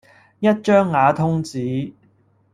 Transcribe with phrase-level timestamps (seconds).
[0.39, 1.93] 一張瓦通紙